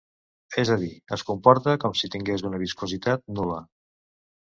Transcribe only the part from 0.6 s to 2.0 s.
És a dir, es comporta com